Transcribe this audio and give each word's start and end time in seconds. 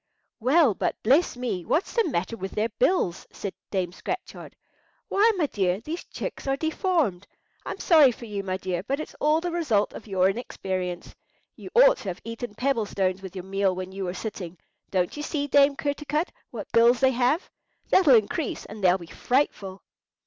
"Well, 0.39 0.73
but 0.73 0.95
bless 1.03 1.37
me, 1.37 1.63
what's 1.63 1.93
the 1.93 2.07
matter 2.09 2.35
with 2.35 2.53
their 2.53 2.69
bills?" 2.69 3.27
said 3.31 3.53
Dame 3.69 3.91
Scratchard. 3.91 4.55
"Why, 5.09 5.31
my 5.37 5.45
dear, 5.45 5.79
these 5.79 6.05
chicks 6.05 6.47
are 6.47 6.57
deformed! 6.57 7.27
I'm 7.67 7.77
sorry 7.77 8.11
for 8.11 8.25
you, 8.25 8.41
my 8.41 8.57
dear; 8.57 8.81
but 8.81 8.99
it's 8.99 9.13
all 9.19 9.39
the 9.41 9.51
result 9.51 9.93
of 9.93 10.07
your 10.07 10.27
inexperience. 10.27 11.13
You 11.55 11.69
ought 11.75 11.97
to 11.97 12.05
have 12.07 12.21
eaten 12.23 12.55
pebble 12.55 12.87
stones 12.87 13.21
with 13.21 13.35
your 13.35 13.45
meal 13.45 13.75
when 13.75 13.91
you 13.91 14.05
were 14.05 14.15
sitting. 14.15 14.57
Don't 14.89 15.15
you 15.15 15.21
see, 15.21 15.45
Dame 15.45 15.75
Kertarkut, 15.75 16.29
what 16.49 16.71
bills 16.71 16.99
they 16.99 17.11
have? 17.11 17.51
That'll 17.91 18.15
increase, 18.15 18.65
and 18.65 18.83
they'll 18.83 18.97
be 18.97 19.05
frightful!" 19.05 19.83